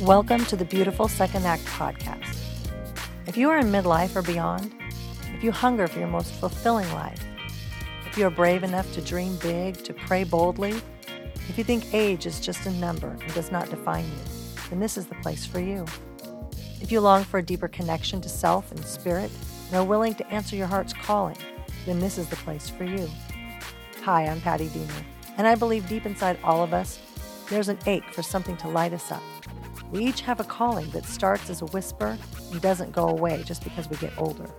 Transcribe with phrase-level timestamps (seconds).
[0.00, 2.36] Welcome to the Beautiful Second Act podcast.
[3.28, 4.74] If you are in midlife or beyond,
[5.32, 7.22] if you hunger for your most fulfilling life,
[8.04, 10.74] if you are brave enough to dream big, to pray boldly,
[11.48, 14.98] if you think age is just a number and does not define you, then this
[14.98, 15.86] is the place for you.
[16.80, 19.30] If you long for a deeper connection to self and spirit
[19.68, 21.38] and are willing to answer your heart's calling,
[21.86, 23.08] then this is the place for you.
[24.02, 25.06] Hi, I'm Patti Diener,
[25.38, 26.98] and I believe deep inside all of us,
[27.48, 29.22] there's an ache for something to light us up.
[29.94, 32.18] We each have a calling that starts as a whisper
[32.50, 34.50] and doesn't go away just because we get older.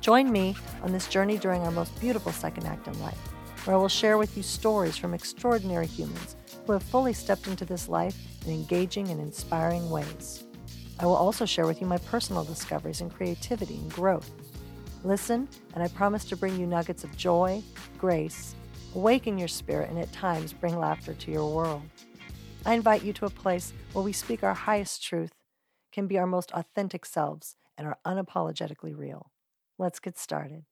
[0.00, 3.20] Join me on this journey during our most beautiful second act in life,
[3.64, 6.34] where I will share with you stories from extraordinary humans
[6.66, 10.42] who have fully stepped into this life in engaging and inspiring ways.
[10.98, 14.28] I will also share with you my personal discoveries in creativity and growth.
[15.04, 17.62] Listen, and I promise to bring you nuggets of joy,
[17.96, 18.56] grace,
[18.96, 21.82] awaken your spirit, and at times bring laughter to your world.
[22.64, 25.32] I invite you to a place where we speak our highest truth,
[25.90, 29.32] can be our most authentic selves, and are unapologetically real.
[29.78, 30.64] Let's get started.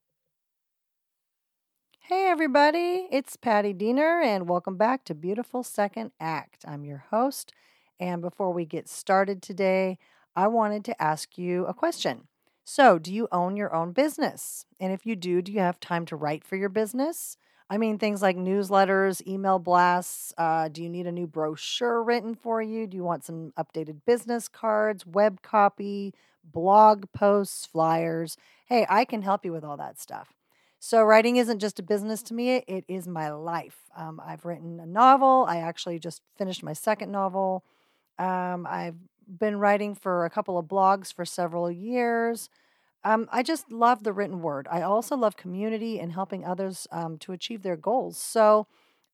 [1.99, 6.65] Hey, everybody, it's Patti Diener, and welcome back to Beautiful Second Act.
[6.65, 7.53] I'm your host,
[7.99, 9.99] and before we get started today,
[10.37, 12.29] I wanted to ask you a question.
[12.63, 14.65] So, do you own your own business?
[14.79, 17.37] And if you do, do you have time to write for your business?
[17.73, 20.35] I mean, things like newsletters, email blasts.
[20.37, 22.89] Uh, do you need a new brochure written for you?
[22.89, 26.13] Do you want some updated business cards, web copy,
[26.45, 28.37] blog posts, flyers?
[28.67, 30.35] Hey, I can help you with all that stuff.
[30.81, 33.77] So, writing isn't just a business to me, it is my life.
[33.97, 35.45] Um, I've written a novel.
[35.49, 37.63] I actually just finished my second novel.
[38.19, 38.97] Um, I've
[39.29, 42.49] been writing for a couple of blogs for several years.
[43.03, 44.69] Um, I just love the written word.
[44.71, 48.19] I also love community and helping others um, to achieve their goals.
[48.19, 48.67] So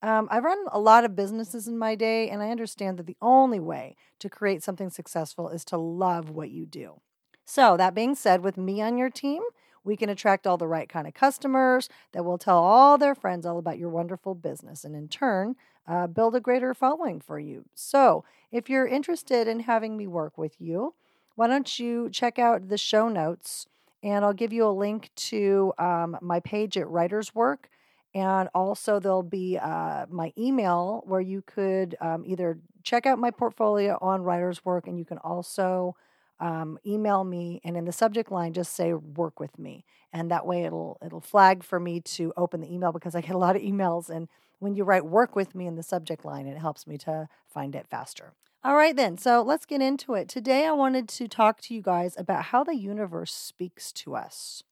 [0.02, 3.16] um, I've run a lot of businesses in my day, and I understand that the
[3.22, 7.00] only way to create something successful is to love what you do.
[7.44, 9.42] So, that being said, with me on your team,
[9.84, 13.46] we can attract all the right kind of customers that will tell all their friends
[13.46, 15.54] all about your wonderful business and in turn
[15.86, 17.64] uh, build a greater following for you.
[17.74, 20.94] So, if you're interested in having me work with you,
[21.36, 23.66] why don't you check out the show notes
[24.06, 27.68] and I'll give you a link to um, my page at Writer's Work.
[28.14, 33.32] And also, there'll be uh, my email where you could um, either check out my
[33.32, 35.96] portfolio on Writer's Work, and you can also
[36.38, 37.60] um, email me.
[37.64, 41.20] And in the subject line, just say "Work with me," and that way it'll it'll
[41.20, 44.08] flag for me to open the email because I get a lot of emails.
[44.08, 44.28] And
[44.60, 47.74] when you write "Work with me" in the subject line, it helps me to find
[47.74, 48.32] it faster.
[48.66, 49.16] All right, then.
[49.16, 50.28] So let's get into it.
[50.28, 54.64] Today, I wanted to talk to you guys about how the universe speaks to us.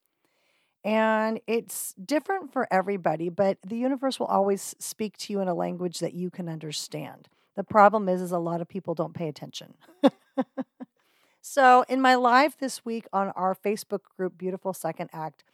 [0.84, 5.54] And it's different for everybody, but the universe will always speak to you in a
[5.54, 7.28] language that you can understand.
[7.54, 9.74] The problem is, is a lot of people don't pay attention.
[11.40, 15.44] so, in my live this week on our Facebook group, Beautiful Second Act,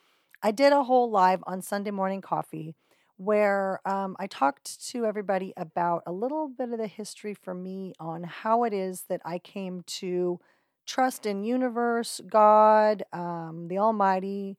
[0.43, 2.75] I did a whole live on Sunday morning coffee
[3.21, 7.93] where um, I talked to everybody about a little bit of the history for me
[8.01, 10.41] on how it is that I came to
[10.87, 14.57] trust in universe, God, um, the Almighty,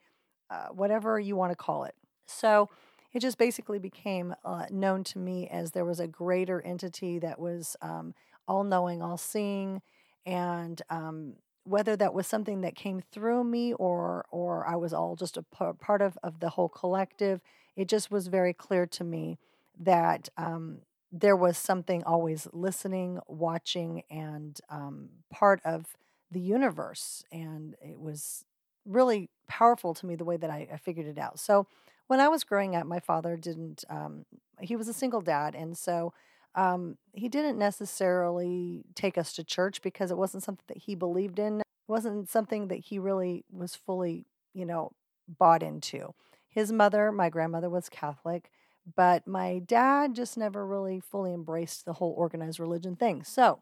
[0.52, 1.96] uh, whatever you want to call it.
[2.28, 2.70] So
[3.14, 7.40] it just basically became uh, known to me as there was a greater entity that
[7.40, 8.14] was um,
[8.48, 9.82] all knowing, all seeing,
[10.24, 11.34] and um,
[11.64, 15.44] whether that was something that came through me or or I was all just a
[15.44, 17.42] part of of the whole collective
[17.76, 19.38] it just was very clear to me
[19.80, 20.80] that um,
[21.12, 25.98] there was something always listening, watching, and um, part of
[26.30, 27.24] the universe.
[27.32, 28.46] And it was
[28.86, 31.40] really powerful to me the way that I, I figured it out.
[31.40, 31.68] So
[32.08, 34.26] when I was growing up, my father didn't, um,
[34.60, 35.56] he was a single dad.
[35.56, 36.14] And so
[36.56, 41.40] um, he didn't necessarily take us to church because it wasn't something that he believed
[41.40, 41.62] in.
[41.62, 44.92] It wasn't something that he really was fully, you know,
[45.28, 46.14] bought into.
[46.50, 48.52] His mother, my grandmother, was Catholic,
[48.96, 53.24] but my dad just never really fully embraced the whole organized religion thing.
[53.24, 53.62] So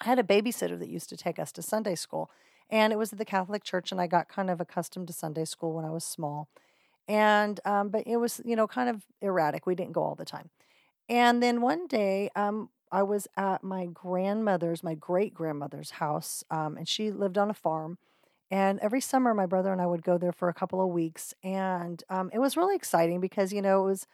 [0.00, 2.30] I had a babysitter that used to take us to Sunday school,
[2.68, 5.44] and it was at the Catholic church, and I got kind of accustomed to Sunday
[5.44, 6.48] school when I was small.
[7.08, 9.66] And, um, but it was, you know, kind of erratic.
[9.66, 10.50] We didn't go all the time.
[11.08, 16.76] And then one day, um, I was at my grandmother's, my great grandmother's house, um,
[16.76, 17.98] and she lived on a farm.
[18.50, 21.34] And every summer, my brother and I would go there for a couple of weeks.
[21.42, 24.06] And um, it was really exciting because, you know, it was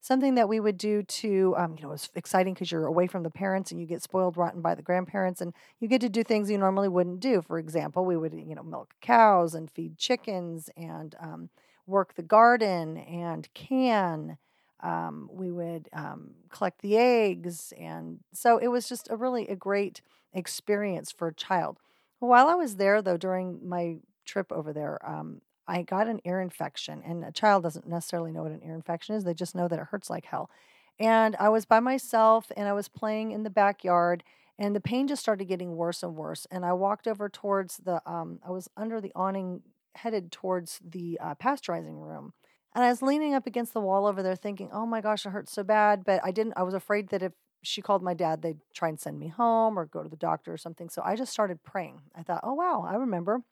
[0.00, 3.06] something that we would do to, um, you know, it was exciting because you're away
[3.06, 6.08] from the parents and you get spoiled rotten by the grandparents and you get to
[6.08, 7.40] do things you normally wouldn't do.
[7.40, 11.50] For example, we would, you know, milk cows and feed chickens and um,
[11.86, 14.38] work the garden and can.
[14.84, 17.72] Um, we would um, collect the eggs.
[17.78, 20.02] And so it was just a really a great
[20.32, 21.78] experience for a child.
[22.20, 26.40] While I was there, though, during my trip over there, um, I got an ear
[26.40, 27.02] infection.
[27.04, 29.78] And a child doesn't necessarily know what an ear infection is, they just know that
[29.78, 30.50] it hurts like hell.
[30.98, 34.22] And I was by myself and I was playing in the backyard
[34.58, 36.46] and the pain just started getting worse and worse.
[36.50, 39.62] And I walked over towards the, um, I was under the awning
[39.96, 42.32] headed towards the uh, pasteurizing room.
[42.74, 45.30] And I was leaning up against the wall over there thinking, oh my gosh, it
[45.30, 46.04] hurts so bad.
[46.04, 47.32] But I didn't, I was afraid that if
[47.62, 50.52] she called my dad, they'd try and send me home or go to the doctor
[50.52, 50.88] or something.
[50.88, 52.00] So I just started praying.
[52.16, 53.42] I thought, oh wow, I remember.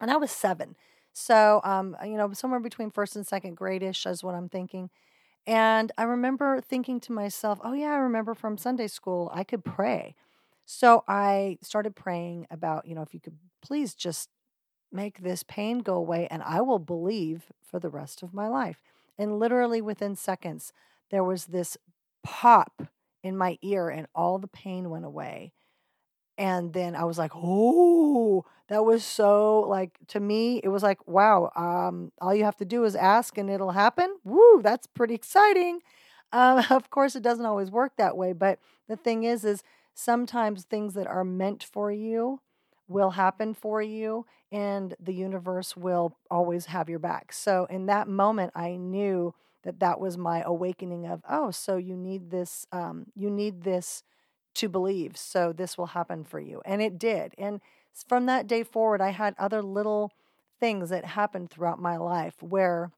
[0.00, 0.76] And I was seven.
[1.12, 4.90] So, um, you know, somewhere between first and second grade ish is what I'm thinking.
[5.46, 9.64] And I remember thinking to myself, oh, yeah, I remember from Sunday school, I could
[9.64, 10.14] pray.
[10.66, 14.28] So I started praying about, you know, if you could please just
[14.92, 18.82] make this pain go away and I will believe for the rest of my life.
[19.18, 20.72] And literally within seconds,
[21.10, 21.76] there was this
[22.22, 22.82] pop
[23.22, 25.52] in my ear and all the pain went away.
[26.36, 31.06] And then I was like, oh, that was so like to me, it was like,
[31.08, 34.16] wow, um, all you have to do is ask and it'll happen.
[34.24, 35.80] Woo, that's pretty exciting.
[36.32, 39.64] Um, of course, it doesn't always work that way, but the thing is, is
[39.94, 42.40] sometimes things that are meant for you
[42.88, 47.32] will happen for you and the universe will always have your back.
[47.32, 51.96] So in that moment I knew that that was my awakening of oh so you
[51.96, 54.02] need this um, you need this
[54.54, 57.60] to believe so this will happen for you and it did and
[58.06, 60.12] from that day forward I had other little
[60.58, 62.90] things that happened throughout my life where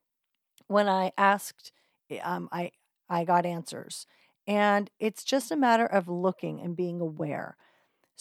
[0.69, 1.73] when I asked
[2.11, 2.71] eh, um, I
[3.09, 4.07] I got answers
[4.47, 7.57] and it's just a matter of looking and being aware.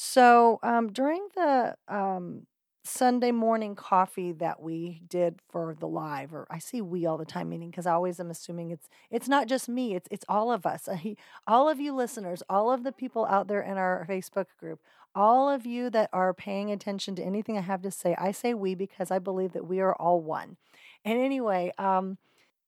[0.01, 2.47] So um, during the um,
[2.85, 7.25] Sunday morning coffee that we did for the live, or I see we all the
[7.25, 10.53] time, meaning because I always am assuming it's it's not just me, it's it's all
[10.53, 10.87] of us,
[11.47, 14.79] all of you listeners, all of the people out there in our Facebook group,
[15.13, 18.15] all of you that are paying attention to anything I have to say.
[18.17, 20.55] I say we because I believe that we are all one.
[21.03, 22.17] And anyway, um,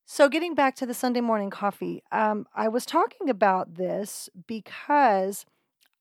[0.06, 5.46] so, getting back to the Sunday morning coffee, um, I was talking about this because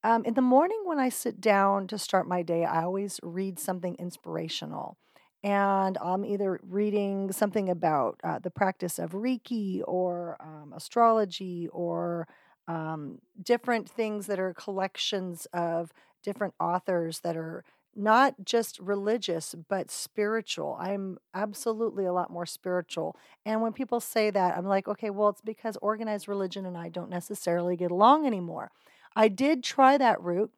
[0.02, 3.58] um, in the morning when I sit down to start my day, I always read
[3.58, 4.96] something inspirational.
[5.42, 12.28] And I'm either reading something about uh, the practice of Reiki or um, astrology or
[12.68, 15.92] um, different things that are collections of
[16.22, 17.64] different authors that are
[17.96, 20.76] not just religious, but spiritual.
[20.78, 23.16] I'm absolutely a lot more spiritual.
[23.44, 26.88] And when people say that, I'm like, okay, well, it's because organized religion and I
[26.88, 28.70] don't necessarily get along anymore.
[29.16, 30.52] I did try that route.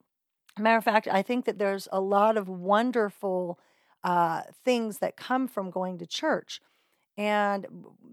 [0.59, 3.59] Matter of fact, I think that there's a lot of wonderful
[4.05, 6.61] uh, things that come from going to church.
[7.17, 7.67] And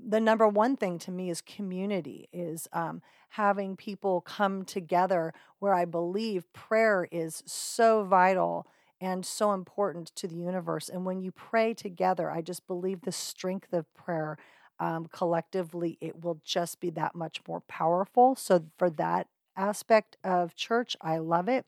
[0.07, 5.73] the number one thing to me is community, is um, having people come together where
[5.73, 8.67] I believe prayer is so vital
[9.01, 10.89] and so important to the universe.
[10.89, 14.37] And when you pray together, I just believe the strength of prayer
[14.79, 18.35] um, collectively, it will just be that much more powerful.
[18.35, 19.27] So, for that
[19.59, 21.65] aspect of church, I love it.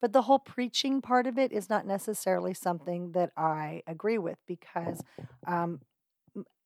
[0.00, 4.38] But the whole preaching part of it is not necessarily something that I agree with
[4.46, 5.02] because
[5.46, 5.80] um,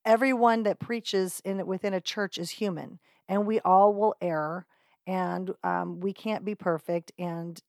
[0.05, 2.99] everyone that preaches in within a church is human,
[3.29, 4.67] and we all will err,
[5.07, 7.13] and um, we can't be perfect.
[7.19, 7.61] And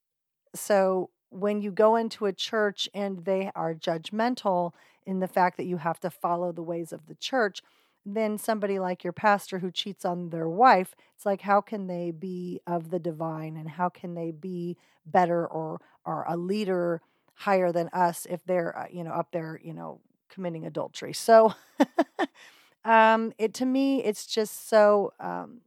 [0.56, 4.74] so when you go into a church and they are judgmental
[5.06, 7.62] in the fact that you have to follow the ways of the church,
[8.06, 12.12] then somebody like your pastor who cheats on their wife, it's like how can they
[12.12, 17.02] be of the divine and how can they be better or or a leader
[17.36, 21.14] higher than us if they're uh, you know up there you know committing adultery.
[21.14, 21.54] So
[22.86, 25.62] um, it to me it's just so um,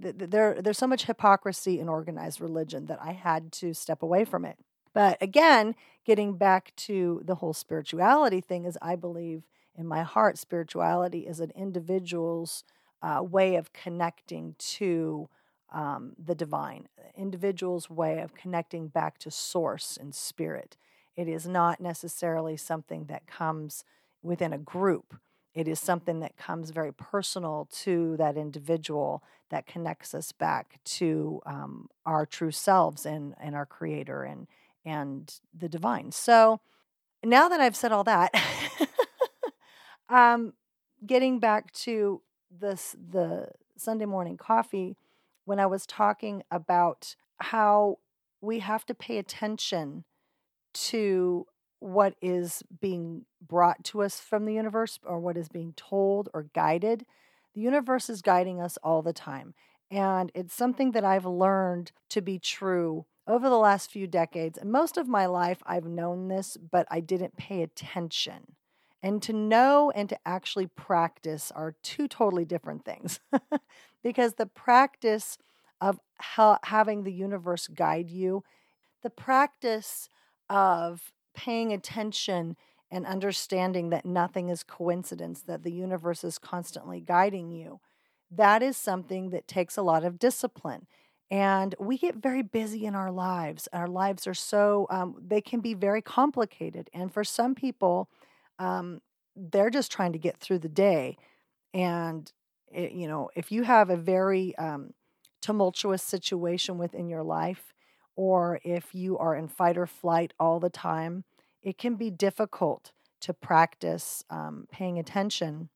[0.00, 4.24] th- there there's so much hypocrisy in organized religion that I had to step away
[4.24, 4.58] from it.
[4.94, 9.44] But again, getting back to the whole spirituality thing is I believe
[9.78, 12.64] in my heart, spirituality is an individual's
[13.00, 15.28] uh, way of connecting to
[15.72, 20.76] um, the divine, individual's way of connecting back to source and spirit.
[21.14, 23.84] It is not necessarily something that comes
[24.22, 25.14] within a group.
[25.54, 31.40] It is something that comes very personal to that individual that connects us back to
[31.46, 34.46] um, our true selves and, and our creator and,
[34.84, 36.12] and the divine.
[36.12, 36.60] So
[37.24, 38.32] now that I've said all that,
[40.08, 40.54] um,
[41.06, 44.96] getting back to this the Sunday morning coffee,
[45.44, 47.98] when I was talking about how
[48.40, 50.04] we have to pay attention
[50.74, 51.46] to
[51.80, 56.44] what is being brought to us from the universe or what is being told or
[56.54, 57.06] guided.
[57.54, 59.54] The universe is guiding us all the time.
[59.90, 64.58] And it's something that I've learned to be true over the last few decades.
[64.58, 68.56] And most of my life, I've known this, but I didn't pay attention.
[69.02, 73.20] And to know and to actually practice are two totally different things.
[74.02, 75.38] because the practice
[75.80, 78.42] of ha- having the universe guide you,
[79.02, 80.08] the practice
[80.50, 82.56] of paying attention
[82.90, 87.80] and understanding that nothing is coincidence, that the universe is constantly guiding you,
[88.30, 90.86] that is something that takes a lot of discipline.
[91.30, 93.68] And we get very busy in our lives.
[93.72, 96.88] Our lives are so, um, they can be very complicated.
[96.94, 98.08] And for some people,
[98.58, 99.00] um,
[99.36, 101.16] they're just trying to get through the day.
[101.72, 102.30] And,
[102.72, 104.94] it, you know, if you have a very um,
[105.40, 107.74] tumultuous situation within your life,
[108.16, 111.24] or if you are in fight or flight all the time,
[111.62, 115.68] it can be difficult to practice um, paying attention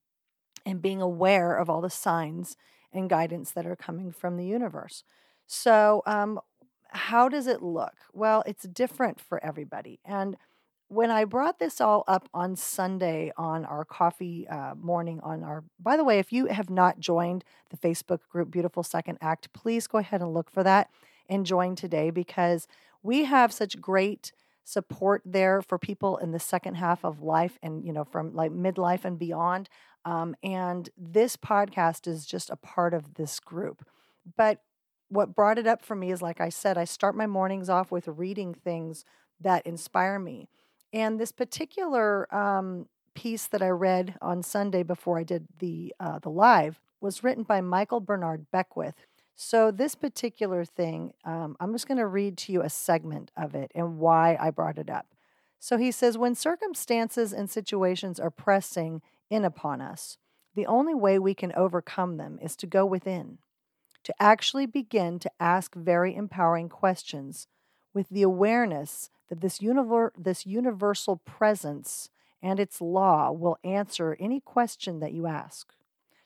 [0.64, 2.56] and being aware of all the signs
[2.92, 5.04] and guidance that are coming from the universe.
[5.46, 6.40] So, um,
[6.90, 7.94] how does it look?
[8.12, 9.98] Well, it's different for everybody.
[10.04, 10.36] And
[10.92, 15.64] when I brought this all up on Sunday on our coffee uh, morning, on our,
[15.80, 19.86] by the way, if you have not joined the Facebook group Beautiful Second Act, please
[19.86, 20.90] go ahead and look for that
[21.30, 22.68] and join today because
[23.02, 24.32] we have such great
[24.64, 28.52] support there for people in the second half of life and, you know, from like
[28.52, 29.70] midlife and beyond.
[30.04, 33.82] Um, and this podcast is just a part of this group.
[34.36, 34.60] But
[35.08, 37.90] what brought it up for me is, like I said, I start my mornings off
[37.90, 39.06] with reading things
[39.40, 40.48] that inspire me.
[40.92, 46.18] And this particular um, piece that I read on Sunday before I did the uh,
[46.18, 48.94] the live was written by Michael Bernard Beckwith.
[49.34, 53.54] So this particular thing, um, I'm just going to read to you a segment of
[53.54, 55.06] it and why I brought it up.
[55.58, 60.18] So he says, when circumstances and situations are pressing in upon us,
[60.54, 63.38] the only way we can overcome them is to go within,
[64.04, 67.46] to actually begin to ask very empowering questions
[67.94, 72.10] with the awareness that this, univer- this universal presence
[72.42, 75.72] and its law will answer any question that you ask.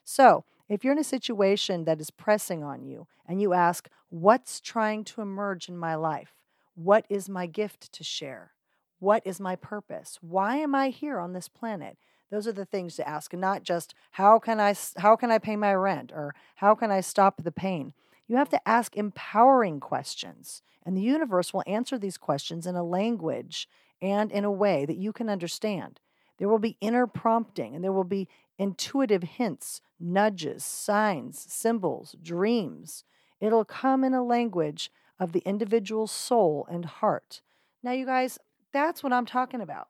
[0.05, 4.61] So, if you're in a situation that is pressing on you and you ask, What's
[4.61, 6.35] trying to emerge in my life?
[6.75, 8.53] What is my gift to share?
[8.99, 10.19] What is my purpose?
[10.21, 11.99] Why am I here on this planet?
[12.31, 15.39] Those are the things to ask, and not just how can I how can I
[15.39, 17.93] pay my rent or how can I stop the pain.
[18.29, 22.83] You have to ask empowering questions, and the universe will answer these questions in a
[22.83, 23.69] language
[24.03, 26.01] and in a way that you can understand.
[26.39, 28.29] There will be inner prompting and there will be
[28.59, 33.05] intuitive hints, nudges, signs, symbols, dreams.
[33.41, 37.41] It'll come in a language of the individual soul and heart.
[37.83, 38.39] Now, you guys,
[38.73, 39.89] that's what I'm talking about.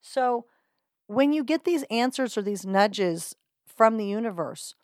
[0.00, 0.46] So,
[1.06, 3.34] when you get these answers or these nudges
[3.66, 4.74] from the universe,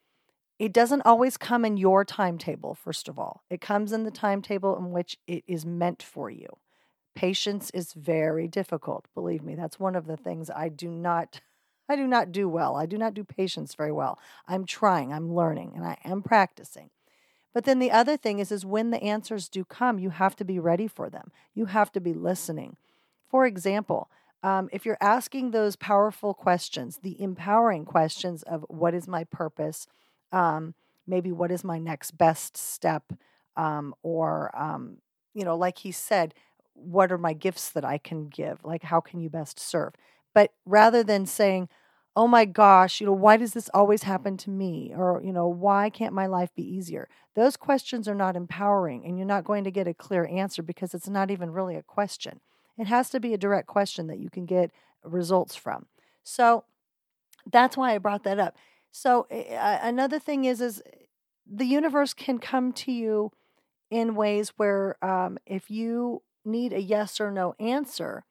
[0.64, 3.42] it doesn't always come in your timetable, first of all.
[3.50, 6.56] It comes in the timetable in which it is meant for you.
[7.14, 9.04] Patience is very difficult.
[9.14, 11.42] Believe me, that's one of the things I do not
[11.90, 12.76] I do not do well.
[12.76, 14.18] I do not do patience very well.
[14.48, 16.88] I'm trying, I'm learning, and I am practicing.
[17.52, 20.46] But then the other thing is is when the answers do come, you have to
[20.46, 21.30] be ready for them.
[21.52, 22.78] You have to be listening.
[23.28, 24.08] For example,
[24.42, 29.86] um, if you're asking those powerful questions, the empowering questions of what is my purpose,
[30.34, 30.74] um,
[31.06, 33.12] maybe what is my next best step,
[33.56, 34.98] um, or um,
[35.34, 36.34] you know, like he said,
[36.74, 38.64] what are my gifts that I can give?
[38.64, 39.94] Like, how can you best serve?
[40.34, 41.68] But rather than saying,
[42.16, 44.92] oh my gosh, you know, why does this always happen to me?
[44.96, 47.08] Or, you know, why can't my life be easier?
[47.34, 50.94] Those questions are not empowering, and you're not going to get a clear answer because
[50.94, 52.40] it's not even really a question.
[52.78, 54.70] It has to be a direct question that you can get
[55.04, 55.86] results from.
[56.22, 56.64] So
[57.50, 58.56] that's why I brought that up.
[58.96, 60.80] So uh, another thing is, is
[61.52, 63.32] the universe can come to you
[63.90, 68.24] in ways where um, if you need a yes or no answer,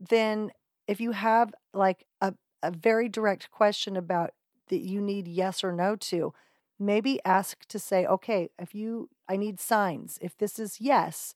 [0.00, 0.52] then
[0.88, 4.30] if you have like a, a very direct question about
[4.68, 6.32] that you need yes or no to,
[6.78, 10.18] maybe ask to say, okay, if you, I need signs.
[10.22, 11.34] If this is yes,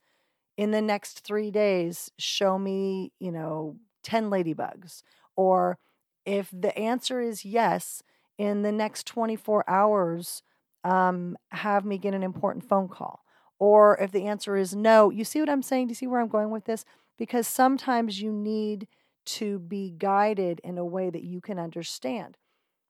[0.57, 5.03] in the next three days, show me, you know, 10 ladybugs.
[5.37, 5.77] Or
[6.25, 8.03] if the answer is yes,
[8.39, 10.43] in the next 24 hours,
[10.85, 13.25] um, have me get an important phone call.
[13.59, 15.89] Or if the answer is no, you see what I'm saying?
[15.89, 16.85] Do you see where I'm going with this?
[17.19, 18.87] Because sometimes you need
[19.27, 22.37] to be guided in a way that you can understand.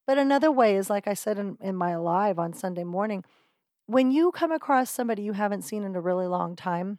[0.06, 3.24] But another way is, like I said in, in my live on Sunday morning,
[3.86, 6.98] when you come across somebody you haven't seen in a really long time,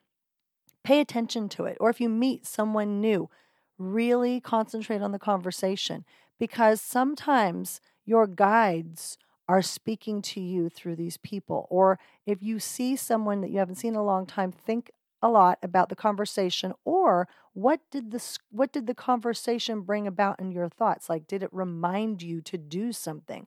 [0.83, 1.77] pay attention to it.
[1.79, 3.29] Or if you meet someone new,
[3.77, 6.03] really concentrate on the conversation
[6.39, 7.79] because sometimes
[8.09, 11.67] your guides are speaking to you through these people.
[11.69, 14.89] Or if you see someone that you haven't seen in a long time, think
[15.21, 20.39] a lot about the conversation or what did the what did the conversation bring about
[20.39, 23.45] in your thoughts like did it remind you to do something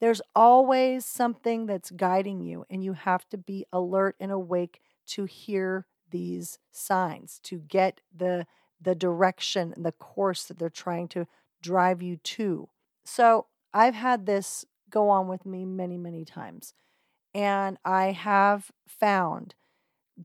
[0.00, 5.26] there's always something that's guiding you and you have to be alert and awake to
[5.26, 8.46] hear these signs to get the
[8.80, 11.26] the direction and the course that they're trying to
[11.60, 12.66] drive you to
[13.04, 16.72] so i've had this go on with me many many times
[17.34, 19.54] and i have found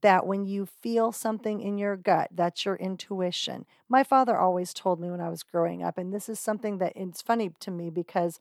[0.02, 3.66] that when you feel something in your gut, that's your intuition.
[3.88, 6.94] My father always told me when I was growing up, and this is something that
[6.96, 8.40] it's funny to me because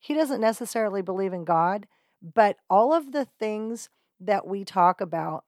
[0.00, 1.86] he doesn't necessarily believe in God,
[2.22, 3.88] but all of the things
[4.20, 5.44] that we talk about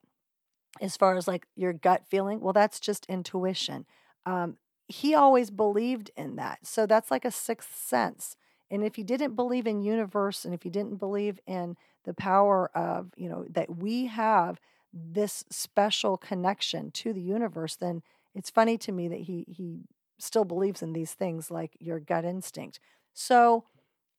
[0.80, 3.86] as far as like your gut feeling, well, that's just intuition.
[4.26, 4.56] Um,
[4.88, 6.66] he always believed in that.
[6.66, 8.36] So that's like a sixth sense.
[8.70, 12.70] And if you didn't believe in universe and if you didn't believe in the power
[12.76, 14.60] of, you know, that we have
[14.92, 18.02] this special connection to the universe, then
[18.34, 19.80] it's funny to me that he he
[20.18, 22.80] still believes in these things like your gut instinct.
[23.12, 23.64] So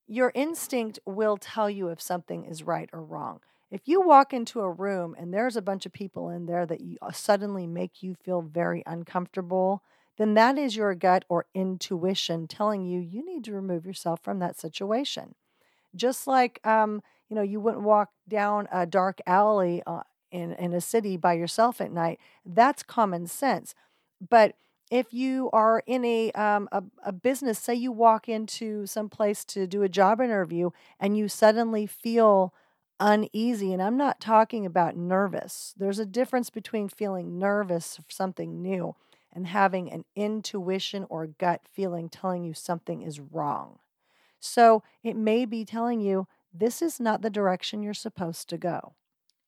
[0.07, 3.39] your instinct will tell you if something is right or wrong.
[3.69, 6.79] If you walk into a room and there's a bunch of people in there that
[6.79, 9.83] you, uh, suddenly make you feel very uncomfortable,
[10.17, 14.39] then that is your gut or intuition telling you you need to remove yourself from
[14.39, 15.35] that situation.
[15.95, 20.73] Just like um, you know, you wouldn't walk down a dark alley uh, in, in
[20.73, 23.73] a city by yourself at night, that's common sense.
[24.29, 24.55] But
[24.89, 29.43] if you are in a, um, a, a business, say you walk into some place
[29.45, 30.69] to do a job interview
[30.99, 32.53] and you suddenly feel
[32.99, 35.73] uneasy, and I'm not talking about nervous.
[35.77, 38.95] There's a difference between feeling nervous for something new
[39.37, 43.79] and having an intuition or gut feeling telling you something is wrong.
[44.41, 48.95] So it may be telling you this is not the direction you're supposed to go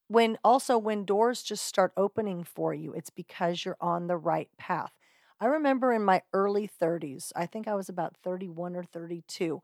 [0.10, 4.50] when also when doors just start opening for you, it's because you're on the right
[4.58, 4.91] path.
[5.39, 9.61] I remember in my early 30s, I think I was about 31 or 32.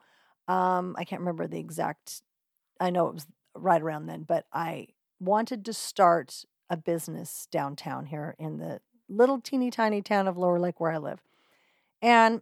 [0.47, 2.21] Um, I can't remember the exact,
[2.79, 8.05] I know it was right around then, but I wanted to start a business downtown
[8.05, 11.21] here in the little teeny tiny town of Lower Lake where I live.
[12.01, 12.41] And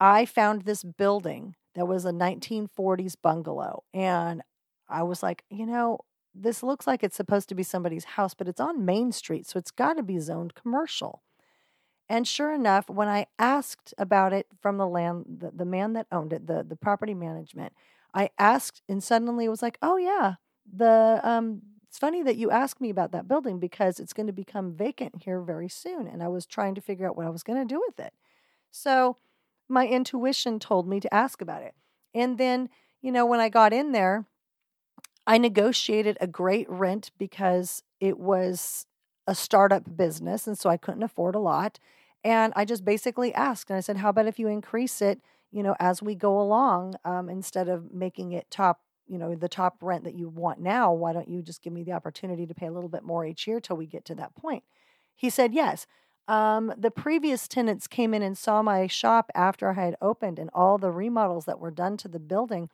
[0.00, 3.84] I found this building that was a 1940s bungalow.
[3.94, 4.42] And
[4.88, 6.00] I was like, you know,
[6.34, 9.58] this looks like it's supposed to be somebody's house, but it's on Main Street, so
[9.58, 11.22] it's got to be zoned commercial.
[12.08, 16.06] And sure enough, when I asked about it from the land, the, the man that
[16.10, 17.72] owned it, the, the property management,
[18.12, 20.34] I asked, and suddenly it was like, oh yeah,
[20.72, 24.32] the um, it's funny that you asked me about that building because it's going to
[24.32, 27.42] become vacant here very soon, and I was trying to figure out what I was
[27.42, 28.14] going to do with it.
[28.70, 29.16] So
[29.68, 31.74] my intuition told me to ask about it,
[32.14, 32.70] and then
[33.02, 34.26] you know when I got in there,
[35.26, 38.86] I negotiated a great rent because it was
[39.26, 40.46] a startup business.
[40.46, 41.78] And so I couldn't afford a lot.
[42.24, 45.20] And I just basically asked, and I said, How about if you increase it,
[45.52, 49.48] you know, as we go along, um, instead of making it top, you know, the
[49.48, 50.92] top rent that you want now?
[50.92, 53.46] Why don't you just give me the opportunity to pay a little bit more each
[53.46, 54.64] year till we get to that point?
[55.14, 55.86] He said, Yes.
[56.28, 60.48] Um, the previous tenants came in and saw my shop after I had opened and
[60.52, 62.70] all the remodels that were done to the building.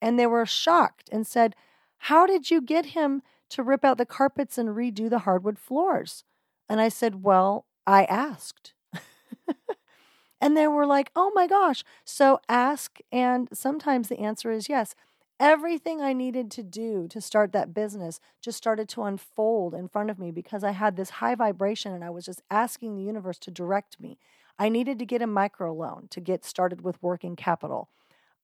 [0.00, 1.56] And they were shocked and said,
[2.04, 6.24] how did you get him to rip out the carpets and redo the hardwood floors?
[6.68, 8.72] And I said, Well, I asked.
[10.40, 11.84] and they were like, Oh my gosh.
[12.04, 12.98] So ask.
[13.12, 14.94] And sometimes the answer is yes.
[15.40, 20.10] Everything I needed to do to start that business just started to unfold in front
[20.10, 23.38] of me because I had this high vibration and I was just asking the universe
[23.38, 24.18] to direct me.
[24.58, 27.88] I needed to get a micro loan to get started with working capital.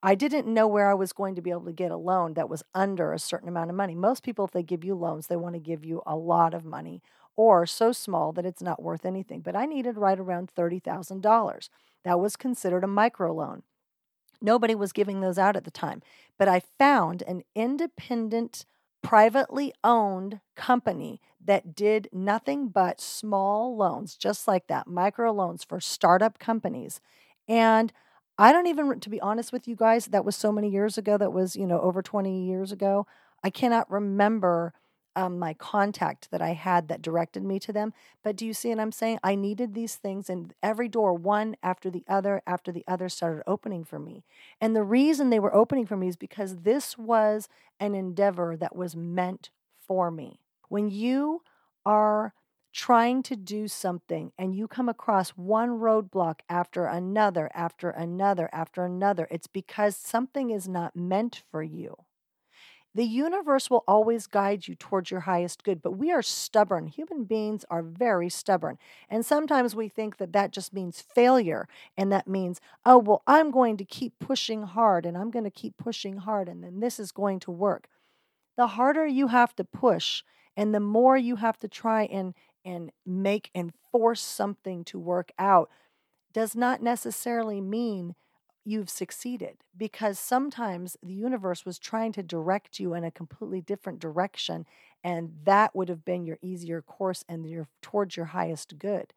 [0.03, 2.49] I didn't know where I was going to be able to get a loan that
[2.49, 3.95] was under a certain amount of money.
[3.95, 6.65] Most people, if they give you loans, they want to give you a lot of
[6.65, 7.03] money
[7.37, 9.41] or so small that it's not worth anything.
[9.41, 11.69] But I needed right around $30,000.
[12.05, 13.65] That was considered a micro loan.
[14.41, 16.03] Nobody was giving those out at the time.
[16.39, 18.65] But I found an independent,
[19.03, 25.81] privately owned company that did nothing but small loans, just like that, micro loans for
[25.81, 27.01] startup companies.
[27.49, 27.93] And
[28.39, 31.17] I don't even, to be honest with you guys, that was so many years ago.
[31.17, 33.07] That was, you know, over 20 years ago.
[33.43, 34.75] I cannot remember
[35.17, 37.93] um, my contact that I had that directed me to them.
[38.23, 39.19] But do you see what I'm saying?
[39.25, 43.43] I needed these things, and every door, one after the other, after the other, started
[43.47, 44.25] opening for me.
[44.61, 47.49] And the reason they were opening for me is because this was
[47.81, 50.41] an endeavor that was meant for me.
[50.69, 51.43] When you
[51.85, 52.35] are
[52.77, 58.85] trying to do something and you come across one roadblock after another, after another, after
[58.85, 61.97] another, it's because something is not meant for you.
[62.97, 66.87] The universe will always guide you towards your highest good, but we are stubborn.
[66.87, 68.79] Human beings are very stubborn.
[69.11, 71.69] And sometimes we think that that just means failure.
[71.99, 75.51] And that means, oh, well, I'm going to keep pushing hard and I'm going to
[75.51, 77.87] keep pushing hard and then this is going to work.
[78.57, 80.23] The harder you have to push
[80.57, 82.33] and the more you have to try and,
[82.65, 85.69] and make and force something to work out,
[86.33, 88.15] does not necessarily mean
[88.67, 94.01] you've succeeded because sometimes the universe was trying to direct you in a completely different
[94.01, 94.67] direction
[95.05, 99.13] and that would have been your easier course and your towards your highest good.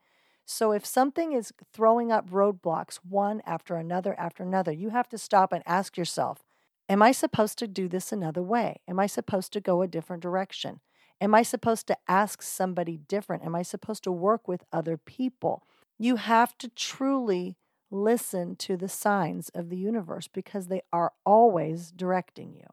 [0.45, 5.17] So if something is throwing up roadblocks one after another after another you have to
[5.17, 6.43] stop and ask yourself
[6.87, 8.81] am i supposed to do this another way?
[8.87, 10.79] Am i supposed to go a different direction?
[11.19, 13.43] Am i supposed to ask somebody different?
[13.43, 15.63] Am i supposed to work with other people?
[15.97, 17.57] You have to truly
[17.91, 22.67] listen to the signs of the universe because they are always directing you.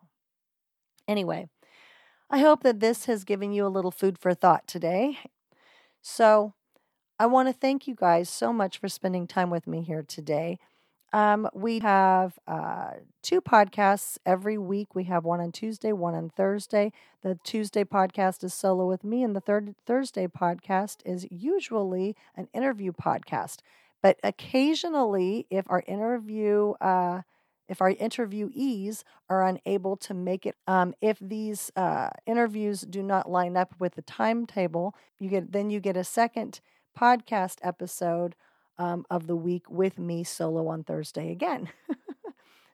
[1.09, 1.49] Anyway,
[2.29, 5.19] I hope that this has given you a little food for thought today.
[6.03, 6.55] So,
[7.19, 10.59] I want to thank you guys so much for spending time with me here today.
[11.13, 12.91] Um, we have uh,
[13.23, 14.95] two podcasts every week.
[14.95, 16.93] We have one on Tuesday, one on Thursday.
[17.23, 22.49] The Tuesday podcast is solo with me, and the third Thursday podcast is usually an
[22.53, 23.61] interview podcast.
[24.03, 27.23] But occasionally, if our interview, uh,
[27.69, 33.31] if our interviewees are unable to make it, um, if these uh, interviews do not
[33.31, 36.61] line up with the timetable, you get then you get a second
[36.99, 38.37] podcast episode
[38.79, 41.69] um, of the week with me solo on Thursday again.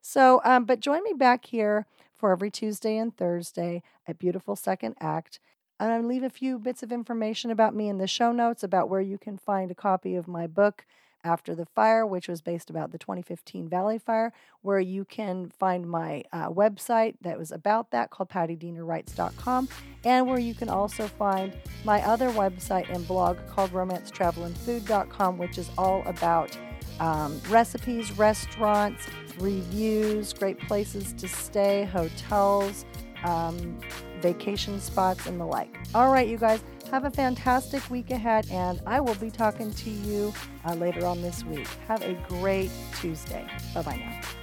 [0.00, 4.96] so, um, but join me back here for every Tuesday and Thursday at Beautiful Second
[5.00, 5.40] Act.
[5.80, 8.88] And I'll leave a few bits of information about me in the show notes about
[8.88, 10.87] where you can find a copy of my book,
[11.24, 14.32] after the Fire, which was based about the 2015 Valley Fire,
[14.62, 19.68] where you can find my uh, website that was about that called pattidienerwrites.com,
[20.04, 25.70] and where you can also find my other website and blog called romancetravelandfood.com, which is
[25.78, 26.56] all about
[27.00, 29.06] um, recipes, restaurants,
[29.38, 32.85] reviews, great places to stay, hotels,
[33.24, 33.78] um,
[34.20, 35.74] vacation spots, and the like.
[35.94, 39.90] All right, you guys, have a fantastic week ahead, and I will be talking to
[39.90, 40.33] you
[40.66, 41.66] uh, later on this week.
[41.88, 43.46] Have a great Tuesday.
[43.74, 44.41] Bye bye now.